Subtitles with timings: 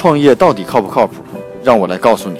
[0.00, 1.16] 创业到底靠不靠谱？
[1.62, 2.38] 让我来告诉你。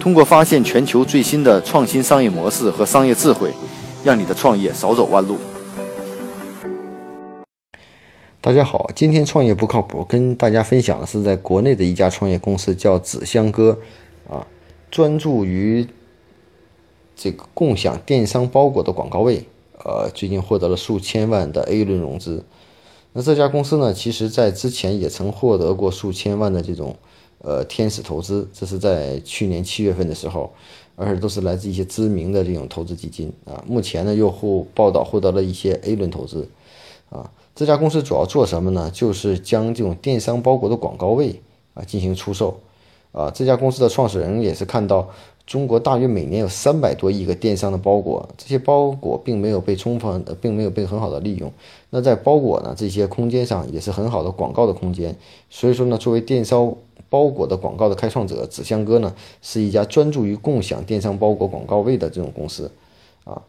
[0.00, 3.50] 通过发现全球最新的创新商业模式和商业智慧，
[4.02, 5.36] 让你的创业少走弯路。
[8.40, 13.76] 大家好，今天创业不靠谱，跟大家分享的是在国内的一家创业公司，叫纸箱哥，
[14.26, 14.46] 啊，
[14.90, 15.86] 专注于
[17.14, 19.46] 这个共享电商包裹的广告位，
[19.84, 22.42] 呃，最近获得了数千万的 A 轮融资。
[23.12, 26.96] 那这家公司呢，其实在之前也曾获得过数千万的这种
[27.40, 30.50] 呃天使投资，这是在去年七月份的时候，
[30.96, 33.62] 而且都是来自一些知名的这种投资基金啊。
[33.66, 36.48] 目前呢，又获报道获得了一些 A 轮投资
[37.10, 37.30] 啊。
[37.54, 38.90] 这家公司主要做什么呢？
[38.90, 41.42] 就是将这种电商包裹的广告位
[41.74, 42.58] 啊进行出售
[43.12, 43.30] 啊。
[43.30, 45.08] 这家公司的创始人也是看到。
[45.44, 51.52] 中国大约每年有三百多亿个电商的包裹，这些包裹并没有被充分，并没有被很好的利用。
[51.90, 55.16] 那在包裹呢这些空间上也是很好的广告的空间。
[55.50, 56.72] 所以说呢，作为电商
[57.10, 62.70] 包裹的广告的开创者，纸箱哥呢是一家专注于共享电商包裹广告位的这种公司
[63.24, 63.42] 啊。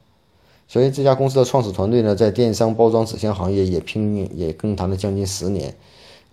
[0.68, 5.76] 所以这家公司的创始团队呢，在电商包装纸箱行业也拼命也耕耘了将近十年。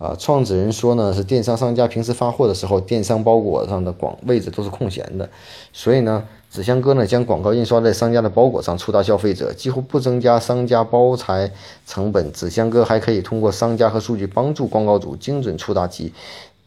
[0.01, 5.29] 啊，创始人说呢，是电商商家平时发货的时候，电商包裹上的广位置都是空闲的，
[5.71, 11.51] 所以呢，纸箱哥呢将广告印刷在商家的包裹上，触达消费者，几乎不增加商家包材
[11.85, 12.33] 成本。
[12.33, 16.11] 纸箱哥还可以通过商家和数据帮助广告主精准触达其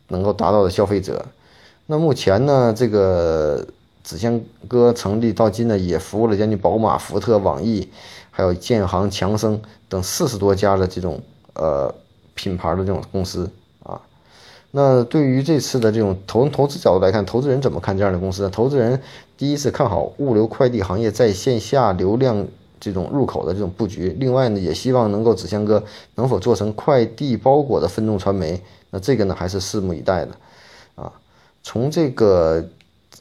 [0.07, 1.27] 能够达到的消费者。
[1.87, 3.67] 那目前呢，这个
[4.05, 7.89] 纸箱哥成立到今呢，也服务了将近宝马、福特、网易，
[8.31, 11.21] 还有建行、强生等四十多家的这种
[11.55, 11.93] 呃。
[12.35, 13.51] 品牌的这种公司
[13.83, 14.01] 啊，
[14.71, 18.51] 那对于这次的这种投投资角度来看，投资人怎么看这样的公司呢？
[18.51, 19.01] 投资人
[19.37, 22.47] 第一次看好物流快递行业在线下流量
[22.81, 25.83] 这种入口的这种布局，另外呢，也希望能够纸箱哥
[26.17, 28.61] 能否做成快递包裹的分众传媒，
[28.91, 30.33] 那这个呢还是拭目以待的
[30.97, 31.13] 啊。
[31.63, 32.69] 从这个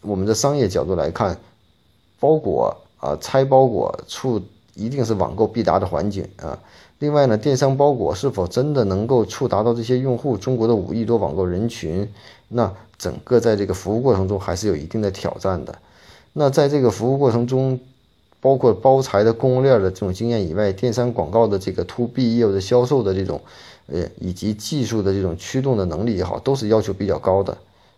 [0.01, 1.37] 我们的商业角度来看，
[2.19, 4.41] 包裹啊拆包裹处
[4.75, 6.59] 一定是网购必达的环节啊。
[6.99, 10.37] 另外呢，电商包裹是否真的能够触达到这些用户？
[10.37, 12.09] 中国的五亿多网购人群，
[12.47, 15.77] 那整个在这个服务过程中还是有一定的挑战的。
[16.31, 17.79] 那在这个服务过程中，
[18.39, 23.41] 包括包材的供应链的这种经验以外，电商广告的这个 to B 业务的销售的这种，
[23.87, 27.57] 呃，以及技术的这种驱动的能力也好，都是要求比较高的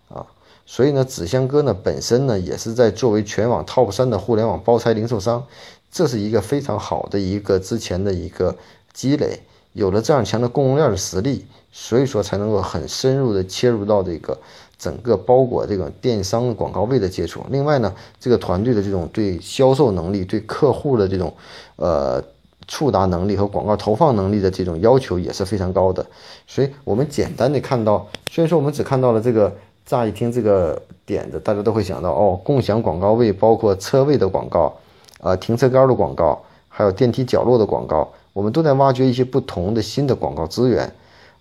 [0.10, 0.26] 啊。
[0.66, 5.46] 所以呢，纸箱哥呢本身呢也是在作为全网 top 三的互联网包材零售商，
[5.96, 8.54] 这是一个非常好的一个之前的一个。
[8.98, 9.38] 积累
[9.74, 14.40] 有了这样强的供应链的实力，所以说才能够很深入的切入到这个
[14.78, 17.42] 整个包裹这个电商广告位的接触。
[17.50, 21.34] 另外呢，这个团队的这种对销售能力、对客户的这种
[21.76, 22.24] 呃
[22.70, 26.06] 触达能力和广告投放能力的这种要求也是非常高的。
[26.48, 29.54] 所以我们简单的看到，虽然说我们只看到了这个，
[29.86, 34.74] 乍一听这个点子，大家都会想到哦，共享广告位包括车位的广告，
[35.22, 38.12] 啊，停车杆的广告，还有电梯角落的广告。
[38.34, 40.92] 我们都在挖掘一些不同的新的广告资源，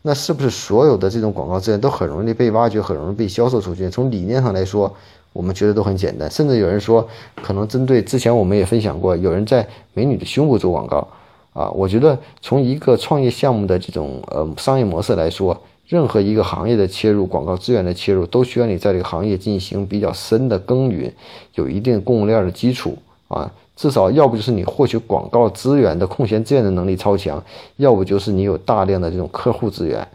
[0.02, 3.90] 那是不是所有的这种广告资源都很容易被挖掘，很容易被销售出去？
[3.90, 4.94] 从理念上来说，
[5.32, 6.30] 我们觉得都很简单。
[6.30, 7.08] 甚至有人说，
[7.42, 11.08] 可能针对之前我们也分享过，有人在美女的胸部做广告
[11.52, 11.68] 啊。
[11.70, 21.12] 我觉得从一个创业项目的这种呃商业模式来说，任何一个行业的切入，广告资源的切入，都需要你在这个行业进行比较深的耕耘，
[21.54, 22.96] 有一定供应链的基础
[23.26, 23.50] 啊。
[23.76, 27.42] 至少要不就是你获取广告资源的空闲资源的能力超强，
[27.76, 30.06] 要不就是你有大量的这种客户资源，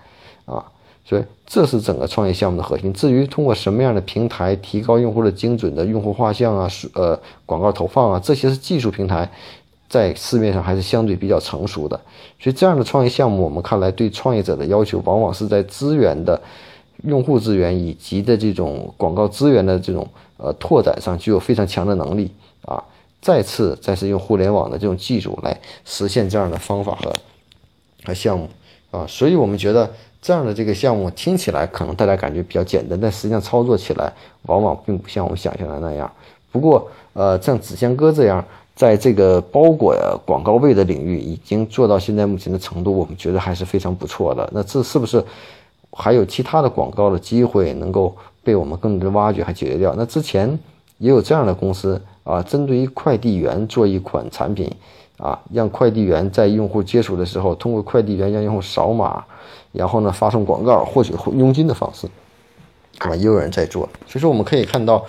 [0.46, 0.64] 啊，
[1.04, 2.94] 所以这是整个创业项目的核心。
[2.94, 9.30] 至于通过什么样的平台提高用户的精准的用户画像啊，呃，广告投放啊，这些是技术平台，
[9.90, 12.00] 在市面上还是相对比较成熟的。
[12.40, 16.40] 所以这样的创业项目，我们看来对创业者的要求，往往是在资源的
[17.04, 22.32] 用户资源以及的这种广告资源的这种呃拓展上具有非常强的能力
[22.64, 22.82] 啊。
[23.22, 27.14] 再次再次用互联网的这种技术来实现这样的方法和
[28.06, 28.50] 和项目
[28.92, 29.92] 啊，所以我们觉得
[30.22, 34.12] 这样的这个项目听起来可能大家感觉比较简单，但实际上操作起来
[34.44, 36.12] 往往并不像我们想象的那样。
[36.52, 38.44] 不过，呃，像纸箱哥这样
[38.74, 39.96] 在这个包裹
[40.26, 44.50] 广告位的领域已经做到现在目前的程度，我们觉得还是非常不错的。
[44.52, 45.24] 那这是不是
[45.92, 49.94] 还有其他的广告的机会能够被我们更多挖掘和解决掉？
[49.96, 50.58] 那之前
[51.00, 52.00] 也有这样的公司。
[52.26, 54.72] 啊，针对于快递员做一款产品，
[55.18, 59.24] 啊，让快递员在用户接触的时候，通过快递员让用户扫码，
[59.72, 62.08] 然后呢发送广告获取佣金的方式，
[63.00, 63.90] 啊，也有人在做。
[64.06, 65.04] 所以说，我们可以看到，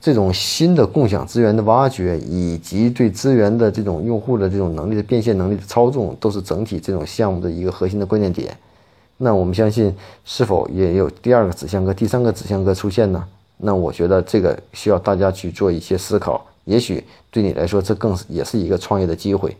[0.00, 8.56] 这种新的共享资源的挖掘，以及对资源的这种用户的这种能力的变现能力的操纵，都是整体这种项目的一个核心的关键点。
[9.18, 13.22] 那我们相信，是否也有第二个纸箱哥、第三个纸箱哥出现呢？
[13.64, 19.56] 那我觉得这个需要大家去做一些思考，也许对你来说，这更也是一个创业的机会。